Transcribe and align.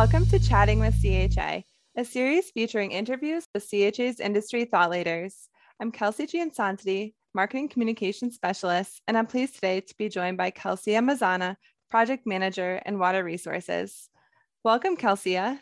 Welcome 0.00 0.24
to 0.28 0.38
Chatting 0.38 0.80
with 0.80 0.96
CHA, 1.02 1.62
a 1.94 2.04
series 2.06 2.50
featuring 2.52 2.90
interviews 2.90 3.44
with 3.52 3.68
CHA's 3.68 4.18
industry 4.18 4.64
thought 4.64 4.88
leaders. 4.88 5.50
I'm 5.78 5.92
Kelsey 5.92 6.26
Giansanti, 6.26 7.12
Marketing 7.34 7.68
Communications 7.68 8.34
Specialist, 8.34 9.02
and 9.06 9.18
I'm 9.18 9.26
pleased 9.26 9.56
today 9.56 9.82
to 9.82 9.94
be 9.98 10.08
joined 10.08 10.38
by 10.38 10.52
Kelsia 10.52 11.04
Mazzana, 11.04 11.56
Project 11.90 12.26
Manager 12.26 12.80
and 12.86 12.98
Water 12.98 13.22
Resources. 13.22 14.08
Welcome, 14.64 14.96
Kelsia. 14.96 15.60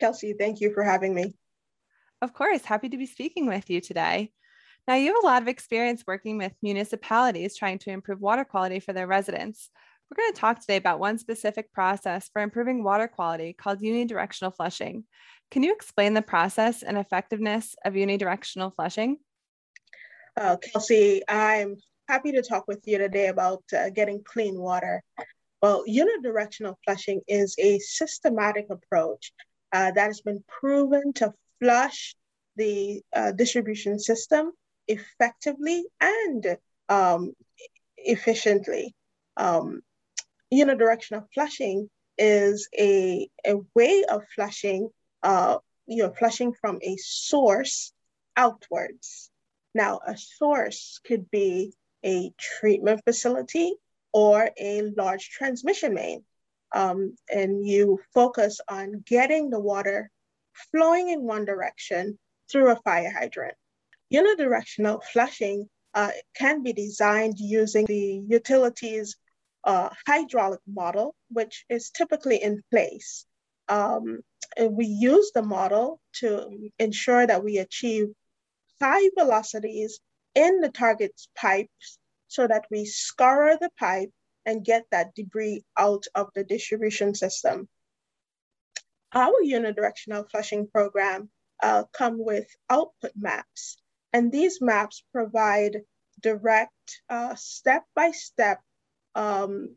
Kelsey, 0.00 0.32
thank 0.32 0.62
you 0.62 0.72
for 0.72 0.82
having 0.82 1.14
me. 1.14 1.34
Of 2.22 2.32
course, 2.32 2.64
happy 2.64 2.88
to 2.88 2.96
be 2.96 3.04
speaking 3.04 3.44
with 3.44 3.68
you 3.68 3.82
today. 3.82 4.32
Now, 4.86 4.94
you 4.94 5.08
have 5.08 5.22
a 5.22 5.26
lot 5.26 5.42
of 5.42 5.48
experience 5.48 6.02
working 6.06 6.38
with 6.38 6.54
municipalities 6.62 7.58
trying 7.58 7.78
to 7.80 7.90
improve 7.90 8.22
water 8.22 8.46
quality 8.46 8.80
for 8.80 8.94
their 8.94 9.06
residents. 9.06 9.68
We're 10.10 10.22
going 10.22 10.32
to 10.32 10.40
talk 10.40 10.60
today 10.60 10.76
about 10.76 11.00
one 11.00 11.18
specific 11.18 11.70
process 11.72 12.30
for 12.32 12.40
improving 12.40 12.82
water 12.82 13.08
quality 13.08 13.52
called 13.52 13.80
unidirectional 13.80 14.54
flushing. 14.56 15.04
Can 15.50 15.62
you 15.62 15.72
explain 15.74 16.14
the 16.14 16.22
process 16.22 16.82
and 16.82 16.96
effectiveness 16.96 17.76
of 17.84 17.92
unidirectional 17.92 18.74
flushing? 18.74 19.18
Uh, 20.34 20.56
Kelsey, 20.56 21.22
I'm 21.28 21.76
happy 22.08 22.32
to 22.32 22.42
talk 22.42 22.66
with 22.66 22.82
you 22.86 22.96
today 22.96 23.26
about 23.26 23.62
uh, 23.76 23.90
getting 23.90 24.22
clean 24.24 24.58
water. 24.58 25.02
Well, 25.60 25.84
unidirectional 25.86 26.76
flushing 26.84 27.20
is 27.28 27.54
a 27.58 27.78
systematic 27.80 28.68
approach 28.70 29.32
uh, 29.72 29.90
that 29.90 30.06
has 30.06 30.22
been 30.22 30.42
proven 30.46 31.12
to 31.14 31.34
flush 31.60 32.14
the 32.56 33.02
uh, 33.14 33.32
distribution 33.32 33.98
system 33.98 34.52
effectively 34.86 35.84
and 36.00 36.56
um, 36.88 37.34
efficiently. 37.98 38.94
Um, 39.36 39.82
unidirectional 40.52 41.26
flushing 41.32 41.90
is 42.16 42.68
a, 42.78 43.28
a 43.46 43.54
way 43.74 44.04
of 44.10 44.24
flushing, 44.34 44.88
uh, 45.22 45.58
you're 45.86 46.14
flushing 46.14 46.52
from 46.52 46.78
a 46.82 46.96
source 46.96 47.92
outwards. 48.36 49.30
Now, 49.74 50.00
a 50.06 50.16
source 50.16 51.00
could 51.06 51.30
be 51.30 51.72
a 52.04 52.32
treatment 52.38 53.02
facility 53.04 53.74
or 54.12 54.50
a 54.58 54.82
large 54.96 55.30
transmission 55.30 55.94
main. 55.94 56.24
Um, 56.74 57.16
and 57.32 57.66
you 57.66 57.98
focus 58.12 58.60
on 58.68 59.02
getting 59.06 59.50
the 59.50 59.60
water 59.60 60.10
flowing 60.70 61.08
in 61.08 61.22
one 61.22 61.44
direction 61.44 62.18
through 62.50 62.70
a 62.72 62.76
fire 62.76 63.10
hydrant. 63.10 63.54
Unidirectional 64.12 65.02
flushing 65.02 65.68
uh, 65.94 66.10
can 66.34 66.62
be 66.62 66.72
designed 66.72 67.38
using 67.38 67.86
the 67.86 68.22
utilities 68.26 69.16
uh, 69.64 69.90
hydraulic 70.06 70.60
model, 70.66 71.14
which 71.30 71.64
is 71.68 71.90
typically 71.90 72.42
in 72.42 72.62
place. 72.70 73.26
Um, 73.68 74.20
we 74.70 74.86
use 74.86 75.32
the 75.34 75.42
model 75.42 76.00
to 76.20 76.70
ensure 76.78 77.26
that 77.26 77.44
we 77.44 77.58
achieve 77.58 78.08
high 78.80 79.10
velocities 79.18 80.00
in 80.34 80.60
the 80.60 80.70
target's 80.70 81.28
pipes 81.36 81.98
so 82.28 82.46
that 82.46 82.64
we 82.70 82.84
scour 82.84 83.56
the 83.60 83.70
pipe 83.78 84.10
and 84.46 84.64
get 84.64 84.84
that 84.90 85.14
debris 85.14 85.64
out 85.76 86.04
of 86.14 86.28
the 86.34 86.44
distribution 86.44 87.14
system. 87.14 87.68
Our 89.12 89.34
unidirectional 89.44 90.30
flushing 90.30 90.68
program 90.68 91.30
uh, 91.62 91.84
come 91.92 92.16
with 92.18 92.46
output 92.70 93.12
maps 93.16 93.78
and 94.12 94.32
these 94.32 94.60
maps 94.60 95.04
provide 95.12 95.82
direct 96.20 97.02
uh, 97.08 97.34
step-by-step 97.36 98.60
um, 99.18 99.74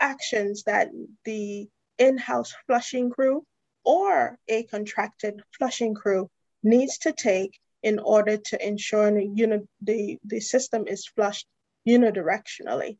actions 0.00 0.64
that 0.64 0.90
the 1.24 1.68
in-house 1.98 2.52
flushing 2.66 3.08
crew 3.10 3.44
or 3.84 4.36
a 4.48 4.64
contracted 4.64 5.40
flushing 5.56 5.94
crew 5.94 6.28
needs 6.64 6.98
to 6.98 7.12
take 7.12 7.58
in 7.84 7.98
order 8.00 8.36
to 8.36 8.66
ensure 8.66 9.10
the, 9.12 9.66
the, 9.82 10.18
the 10.24 10.40
system 10.40 10.86
is 10.88 11.06
flushed 11.06 11.46
unidirectionally. 11.86 12.98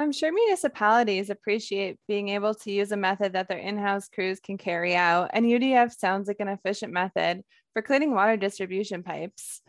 I'm 0.00 0.12
sure 0.12 0.32
municipalities 0.32 1.30
appreciate 1.30 1.96
being 2.08 2.28
able 2.30 2.54
to 2.56 2.72
use 2.72 2.90
a 2.90 2.96
method 2.96 3.34
that 3.34 3.48
their 3.48 3.58
in 3.58 3.78
house 3.78 4.08
crews 4.08 4.40
can 4.40 4.58
carry 4.58 4.96
out, 4.96 5.30
and 5.32 5.46
UDF 5.46 5.96
sounds 5.96 6.26
like 6.26 6.40
an 6.40 6.48
efficient 6.48 6.92
method 6.92 7.42
for 7.72 7.82
cleaning 7.82 8.12
water 8.12 8.36
distribution 8.36 9.04
pipes. 9.04 9.62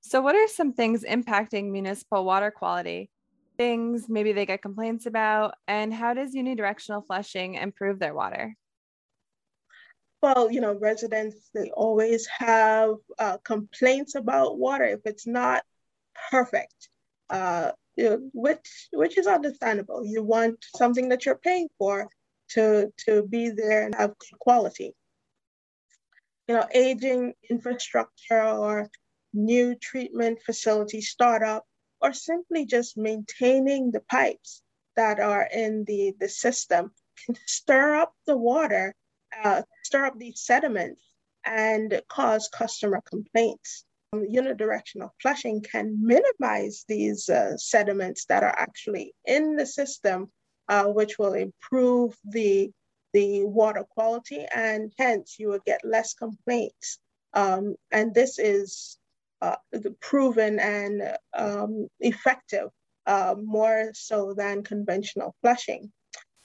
So, 0.00 0.20
what 0.20 0.34
are 0.34 0.48
some 0.48 0.72
things 0.72 1.04
impacting 1.04 1.70
municipal 1.70 2.24
water 2.24 2.50
quality? 2.50 3.10
Things 3.56 4.08
maybe 4.08 4.32
they 4.32 4.46
get 4.46 4.62
complaints 4.62 5.06
about, 5.06 5.54
and 5.66 5.92
how 5.92 6.14
does 6.14 6.34
unidirectional 6.34 7.04
flushing 7.06 7.54
improve 7.54 7.98
their 7.98 8.14
water? 8.14 8.54
Well, 10.22 10.50
you 10.50 10.60
know, 10.60 10.74
residents, 10.74 11.50
they 11.54 11.70
always 11.70 12.26
have 12.26 12.94
uh, 13.18 13.38
complaints 13.38 14.14
about 14.16 14.58
water 14.58 14.84
if 14.84 15.00
it's 15.04 15.26
not 15.26 15.62
perfect. 16.30 16.88
Uh, 17.30 17.72
you 17.96 18.04
know, 18.04 18.30
which 18.32 18.88
which 18.92 19.18
is 19.18 19.26
understandable. 19.26 20.04
You 20.04 20.22
want 20.22 20.64
something 20.76 21.08
that 21.10 21.26
you're 21.26 21.36
paying 21.38 21.68
for 21.78 22.08
to 22.50 22.92
to 23.06 23.26
be 23.26 23.50
there 23.50 23.84
and 23.84 23.94
have 23.94 24.16
good 24.18 24.38
quality. 24.38 24.94
You 26.48 26.54
know, 26.54 26.66
aging 26.72 27.34
infrastructure 27.50 28.42
or 28.42 28.88
new 29.32 29.74
treatment 29.74 30.40
facility 30.44 31.00
startup, 31.00 31.64
or 32.00 32.12
simply 32.12 32.64
just 32.64 32.96
maintaining 32.96 33.90
the 33.90 34.00
pipes 34.00 34.62
that 34.96 35.20
are 35.20 35.48
in 35.52 35.84
the, 35.84 36.14
the 36.20 36.28
system 36.28 36.92
can 37.24 37.36
stir 37.46 37.94
up 37.96 38.14
the 38.26 38.36
water, 38.36 38.94
uh, 39.44 39.62
stir 39.84 40.06
up 40.06 40.18
these 40.18 40.40
sediments 40.40 41.02
and 41.44 42.00
cause 42.08 42.48
customer 42.52 43.02
complaints 43.08 43.84
unidirectional 44.14 45.10
flushing 45.20 45.60
can 45.60 45.98
minimize 46.00 46.84
these 46.88 47.28
uh, 47.28 47.56
sediments 47.56 48.24
that 48.26 48.42
are 48.42 48.54
actually 48.58 49.14
in 49.26 49.56
the 49.56 49.66
system, 49.66 50.30
uh, 50.68 50.84
which 50.84 51.18
will 51.18 51.34
improve 51.34 52.16
the, 52.24 52.70
the 53.12 53.44
water 53.44 53.84
quality 53.90 54.46
and 54.54 54.92
hence 54.98 55.36
you 55.38 55.48
will 55.48 55.60
get 55.66 55.84
less 55.84 56.14
complaints. 56.14 56.98
Um, 57.34 57.76
and 57.90 58.14
this 58.14 58.38
is 58.38 58.98
uh, 59.40 59.56
proven 60.00 60.58
and 60.58 61.16
um, 61.34 61.88
effective 62.00 62.68
uh, 63.06 63.34
more 63.42 63.90
so 63.94 64.34
than 64.34 64.62
conventional 64.62 65.34
flushing. 65.40 65.90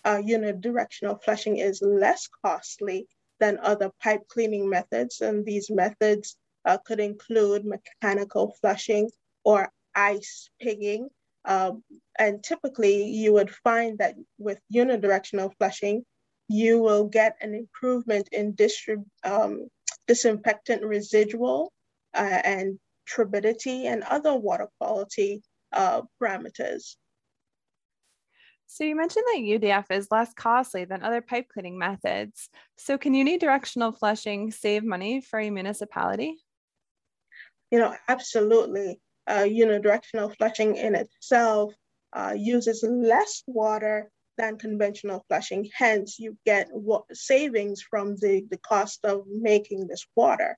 Uh, 0.06 0.18
unidirectional 0.18 1.22
flushing 1.24 1.58
is 1.58 1.82
less 1.82 2.28
costly 2.46 3.08
than 3.40 3.58
other 3.62 3.92
pipe 4.02 4.22
cleaning 4.28 4.70
methods, 4.70 5.22
and 5.22 5.46
these 5.46 5.70
methods 5.70 6.38
uh, 6.66 6.78
could 6.86 7.00
include 7.00 7.66
mechanical 7.66 8.56
flushing 8.62 9.10
or 9.44 9.70
ice 9.96 10.50
pigging. 10.62 11.10
Um, 11.46 11.84
and 12.18 12.44
typically 12.44 13.06
you 13.06 13.34
would 13.34 13.52
find 13.52 13.98
that 13.98 14.16
with 14.38 14.60
unidirectional 14.74 15.52
flushing, 15.58 16.06
you 16.48 16.80
will 16.80 17.06
get 17.06 17.36
an 17.42 17.54
improvement 17.54 18.30
in 18.32 18.54
distrib- 18.54 19.06
um, 19.24 19.68
disinfectant 20.08 20.84
residual 20.84 21.72
uh, 22.14 22.42
and 22.44 22.80
turbidity 23.08 23.88
and 23.88 24.04
other 24.04 24.36
water 24.36 24.68
quality 24.80 25.42
uh, 25.72 26.02
parameters. 26.22 26.96
So 28.68 28.84
you 28.84 28.96
mentioned 28.96 29.26
that 29.28 29.42
UDF 29.42 29.92
is 29.92 30.08
less 30.10 30.34
costly 30.34 30.86
than 30.86 31.04
other 31.04 31.22
pipe 31.22 31.48
cleaning 31.48 31.78
methods. 31.78 32.50
So 32.78 32.98
can 32.98 33.14
unidirectional 33.14 33.98
flushing 33.98 34.52
save 34.52 34.84
money 34.84 35.22
for 35.22 35.40
a 35.40 35.52
municipality? 35.52 36.38
You 37.70 37.80
know, 37.80 37.96
absolutely. 38.08 39.00
Uh, 39.28 39.46
unidirectional 39.46 40.36
flushing 40.38 40.76
in 40.76 40.96
itself 40.96 41.74
uh, 42.14 42.34
uses 42.36 42.84
less 42.84 43.44
water 43.48 44.12
than 44.38 44.58
conventional 44.58 45.24
flushing. 45.28 45.70
Hence, 45.76 46.20
you 46.20 46.38
get 46.46 46.70
savings 47.14 47.82
from 47.82 48.16
the, 48.16 48.46
the 48.50 48.58
cost 48.58 49.06
of 49.06 49.26
making 49.28 49.88
this 49.88 50.06
water. 50.16 50.58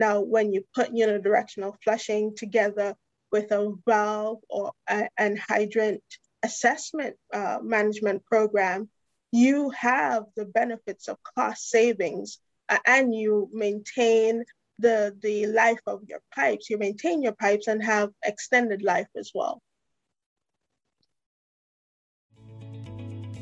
Now, 0.00 0.20
when 0.20 0.52
you 0.52 0.64
put 0.74 0.92
unidirectional 0.92 1.74
flushing 1.82 2.34
together 2.36 2.94
with 3.32 3.50
a 3.52 3.74
valve 3.86 4.38
or 4.48 4.72
a, 4.88 5.08
an 5.18 5.36
hydrant 5.36 6.02
assessment 6.42 7.16
uh, 7.32 7.58
management 7.62 8.24
program, 8.24 8.88
you 9.32 9.70
have 9.70 10.24
the 10.36 10.44
benefits 10.44 11.08
of 11.08 11.18
cost 11.36 11.68
savings 11.68 12.38
uh, 12.68 12.78
and 12.86 13.14
you 13.14 13.50
maintain 13.52 14.44
the, 14.78 15.16
the 15.20 15.46
life 15.46 15.80
of 15.86 16.02
your 16.08 16.20
pipes. 16.34 16.70
You 16.70 16.78
maintain 16.78 17.22
your 17.22 17.32
pipes 17.32 17.66
and 17.66 17.82
have 17.82 18.10
extended 18.24 18.82
life 18.82 19.08
as 19.16 19.32
well. 19.34 19.60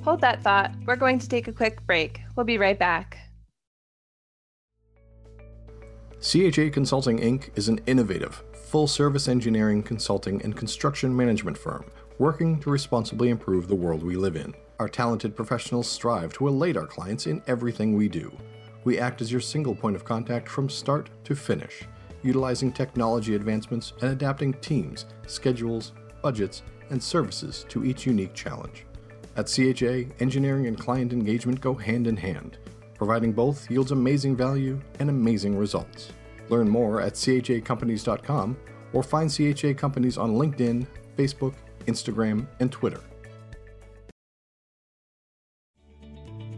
Hold 0.03 0.21
that 0.21 0.43
thought. 0.43 0.73
We're 0.87 0.97
going 0.97 1.19
to 1.19 1.29
take 1.29 1.49
a 1.49 1.53
quick 1.53 1.85
break. 1.85 2.21
We'll 2.37 2.47
be 2.47 2.59
right 2.59 2.79
back. 2.79 3.26
CHA 6.23 6.71
Consulting 6.73 7.19
Inc. 7.19 7.51
is 7.57 7.69
an 7.69 7.79
innovative, 7.87 8.43
full 8.53 8.87
service 8.87 9.29
engineering, 9.29 9.83
consulting, 9.83 10.41
and 10.43 10.57
construction 10.57 11.15
management 11.15 11.59
firm 11.59 11.85
working 12.19 12.59
to 12.61 12.71
responsibly 12.71 13.29
improve 13.29 13.69
the 13.69 13.75
world 13.75 14.03
we 14.03 14.17
live 14.17 14.35
in. 14.35 14.55
Our 14.81 14.89
talented 14.89 15.37
professionals 15.37 15.87
strive 15.87 16.33
to 16.35 16.49
elate 16.49 16.79
our 16.79 16.87
clients 16.87 17.27
in 17.27 17.43
everything 17.47 17.95
we 17.95 18.09
do. 18.09 18.33
We 18.85 18.99
act 18.99 19.21
as 19.21 19.31
your 19.31 19.43
single 19.43 19.75
point 19.75 19.95
of 19.95 20.07
contact 20.07 20.49
from 20.49 20.71
start 20.71 21.11
to 21.25 21.37
finish, 21.37 21.83
utilizing 22.23 22.73
technology 22.73 23.35
advancements 23.35 23.93
and 24.01 24.11
adapting 24.13 24.55
teams, 24.55 25.05
schedules, 25.27 25.93
budgets, 26.23 26.63
and 26.89 27.03
services 27.03 27.67
to 27.69 27.85
each 27.85 28.07
unique 28.07 28.33
challenge. 28.33 28.87
At 29.37 29.53
CHA, 29.55 30.15
engineering 30.21 30.67
and 30.67 30.79
client 30.81 31.13
engagement 31.13 31.61
go 31.61 31.75
hand 31.75 32.07
in 32.07 32.17
hand. 32.17 32.57
Providing 32.97 33.33
both 33.33 33.71
yields 33.71 33.93
amazing 33.93 34.37
value 34.37 34.81
and 35.01 35.11
amazing 35.11 35.57
results. 35.57 36.13
Learn 36.49 36.69
more 36.69 37.01
at 37.01 37.15
chacompanies.com 37.15 38.57
or 38.93 39.03
find 39.03 39.31
CHA 39.31 39.75
Companies 39.75 40.17
on 40.17 40.37
LinkedIn, 40.37 40.87
Facebook, 41.17 41.55
Instagram, 41.87 42.47
and 42.61 42.71
Twitter. 42.73 43.01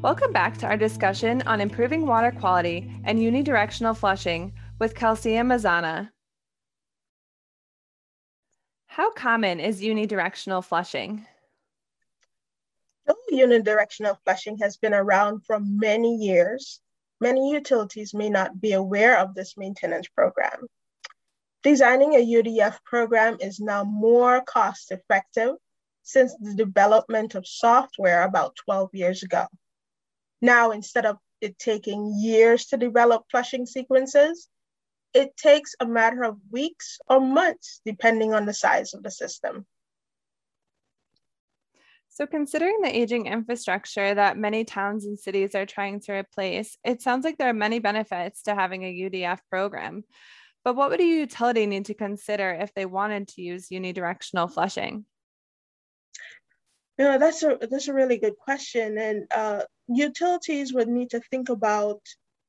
Welcome 0.00 0.32
back 0.32 0.56
to 0.58 0.66
our 0.66 0.76
discussion 0.76 1.42
on 1.42 1.60
improving 1.60 2.06
water 2.06 2.30
quality 2.30 2.88
and 3.04 3.18
unidirectional 3.18 3.96
flushing 3.96 4.52
with 4.78 4.94
Calcia 4.94 5.42
Mazzana. 5.42 6.10
How 8.86 9.10
common 9.10 9.58
is 9.58 9.82
unidirectional 9.82 10.64
flushing? 10.64 11.26
Unidirectional 13.32 14.16
flushing 14.24 14.58
has 14.58 14.76
been 14.76 14.94
around 14.94 15.44
for 15.44 15.60
many 15.60 16.16
years. 16.16 16.80
Many 17.20 17.50
utilities 17.50 18.14
may 18.14 18.30
not 18.30 18.60
be 18.60 18.72
aware 18.72 19.18
of 19.18 19.34
this 19.34 19.56
maintenance 19.56 20.08
program. 20.08 20.66
Designing 21.62 22.14
a 22.14 22.24
UDF 22.24 22.82
program 22.84 23.36
is 23.40 23.60
now 23.60 23.84
more 23.84 24.40
cost 24.42 24.92
effective 24.92 25.56
since 26.04 26.34
the 26.40 26.54
development 26.54 27.34
of 27.34 27.46
software 27.46 28.22
about 28.22 28.56
12 28.56 28.94
years 28.94 29.22
ago. 29.22 29.46
Now, 30.40 30.70
instead 30.70 31.04
of 31.04 31.18
it 31.40 31.58
taking 31.58 32.14
years 32.16 32.66
to 32.66 32.76
develop 32.76 33.24
flushing 33.30 33.66
sequences, 33.66 34.48
it 35.12 35.36
takes 35.36 35.74
a 35.80 35.86
matter 35.86 36.22
of 36.22 36.38
weeks 36.50 36.98
or 37.08 37.20
months, 37.20 37.80
depending 37.84 38.34
on 38.34 38.46
the 38.46 38.54
size 38.54 38.94
of 38.94 39.02
the 39.02 39.10
system. 39.10 39.66
So, 42.18 42.26
considering 42.26 42.80
the 42.80 42.98
aging 42.98 43.26
infrastructure 43.26 44.12
that 44.12 44.36
many 44.36 44.64
towns 44.64 45.06
and 45.06 45.16
cities 45.16 45.54
are 45.54 45.64
trying 45.64 46.00
to 46.00 46.12
replace, 46.14 46.76
it 46.82 47.00
sounds 47.00 47.24
like 47.24 47.38
there 47.38 47.48
are 47.48 47.54
many 47.54 47.78
benefits 47.78 48.42
to 48.42 48.56
having 48.56 48.82
a 48.82 48.92
UDF 48.92 49.38
program. 49.48 50.02
But 50.64 50.74
what 50.74 50.90
would 50.90 51.00
a 51.00 51.04
utility 51.04 51.64
need 51.66 51.84
to 51.84 51.94
consider 51.94 52.50
if 52.50 52.74
they 52.74 52.86
wanted 52.86 53.28
to 53.28 53.42
use 53.42 53.68
unidirectional 53.68 54.52
flushing? 54.52 55.04
Know, 56.98 57.18
that's 57.18 57.44
a 57.44 57.56
that's 57.70 57.86
a 57.86 57.94
really 57.94 58.18
good 58.18 58.36
question, 58.36 58.98
and 58.98 59.28
uh, 59.32 59.62
utilities 59.86 60.74
would 60.74 60.88
need 60.88 61.10
to 61.10 61.20
think 61.20 61.50
about 61.50 62.00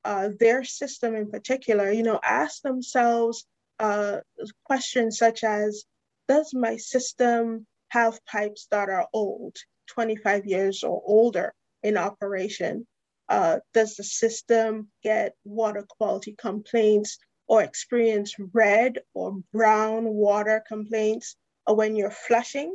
uh, 0.04 0.30
their 0.40 0.64
system 0.64 1.14
in 1.14 1.30
particular. 1.30 1.92
You 1.92 2.02
know, 2.02 2.18
ask 2.20 2.60
themselves 2.62 3.46
uh, 3.78 4.16
questions 4.64 5.16
such 5.16 5.44
as, 5.44 5.84
"Does 6.26 6.52
my 6.54 6.76
system 6.76 7.68
have 7.90 8.24
pipes 8.24 8.66
that 8.70 8.88
are 8.88 9.08
old, 9.12 9.56
25 9.88 10.46
years 10.46 10.82
or 10.82 11.02
older 11.04 11.54
in 11.82 11.96
operation? 11.96 12.86
Uh, 13.28 13.60
does 13.74 13.94
the 13.96 14.04
system 14.04 14.88
get 15.04 15.34
water 15.44 15.84
quality 15.88 16.34
complaints 16.36 17.18
or 17.46 17.62
experience 17.62 18.34
red 18.52 18.98
or 19.14 19.38
brown 19.52 20.04
water 20.04 20.62
complaints 20.66 21.36
when 21.66 21.94
you're 21.94 22.10
flushing? 22.10 22.74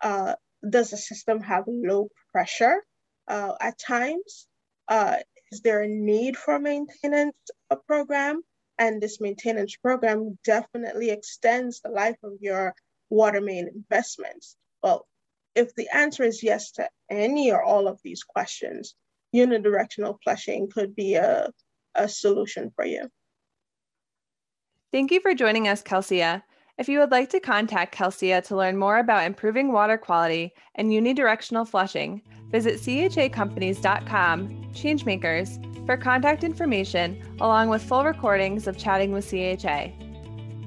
Uh, 0.00 0.34
does 0.68 0.90
the 0.90 0.96
system 0.96 1.40
have 1.40 1.64
low 1.66 2.08
pressure 2.32 2.84
uh, 3.28 3.54
at 3.60 3.78
times? 3.78 4.46
Uh, 4.88 5.16
is 5.50 5.60
there 5.60 5.82
a 5.82 5.88
need 5.88 6.36
for 6.36 6.58
maintenance 6.58 7.36
program? 7.86 8.42
And 8.78 9.00
this 9.00 9.20
maintenance 9.20 9.76
program 9.76 10.38
definitely 10.44 11.10
extends 11.10 11.80
the 11.80 11.90
life 11.90 12.18
of 12.24 12.32
your 12.40 12.74
water 13.14 13.40
main 13.40 13.68
investments. 13.68 14.56
Well, 14.82 15.06
if 15.54 15.74
the 15.74 15.88
answer 15.94 16.24
is 16.24 16.42
yes 16.42 16.72
to 16.72 16.88
any 17.10 17.52
or 17.52 17.62
all 17.62 17.86
of 17.86 18.00
these 18.02 18.22
questions, 18.22 18.94
unidirectional 19.34 20.16
flushing 20.22 20.68
could 20.68 20.94
be 20.94 21.14
a, 21.14 21.50
a 21.94 22.08
solution 22.08 22.72
for 22.74 22.84
you. 22.84 23.08
Thank 24.92 25.10
you 25.10 25.20
for 25.20 25.34
joining 25.34 25.68
us, 25.68 25.82
Calcia. 25.82 26.42
If 26.76 26.88
you 26.88 26.98
would 26.98 27.12
like 27.12 27.30
to 27.30 27.40
contact 27.40 27.96
Calcia 27.96 28.42
to 28.44 28.56
learn 28.56 28.76
more 28.76 28.98
about 28.98 29.24
improving 29.24 29.72
water 29.72 29.96
quality 29.96 30.52
and 30.74 30.90
unidirectional 30.90 31.68
flushing, 31.68 32.20
visit 32.50 32.80
chacompanies.com, 32.80 34.48
changemakers, 34.72 35.86
for 35.86 35.96
contact 35.96 36.42
information 36.42 37.22
along 37.40 37.68
with 37.68 37.82
full 37.82 38.04
recordings 38.04 38.66
of 38.66 38.78
chatting 38.78 39.12
with 39.12 39.28
CHA. 39.28 39.92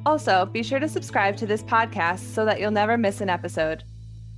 Also, 0.07 0.45
be 0.45 0.63
sure 0.63 0.79
to 0.79 0.87
subscribe 0.87 1.35
to 1.35 1.45
this 1.45 1.61
podcast 1.63 2.19
so 2.33 2.45
that 2.45 2.61
you'll 2.61 2.71
never 2.71 2.97
miss 2.97 3.19
an 3.19 3.29
episode. 3.29 3.83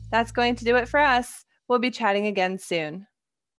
That's 0.09 0.31
going 0.31 0.55
to 0.55 0.65
do 0.65 0.75
it 0.77 0.89
for 0.89 0.99
us. 0.99 1.45
We'll 1.67 1.77
be 1.77 1.91
chatting 1.91 2.25
again 2.25 2.57
soon. 2.57 3.05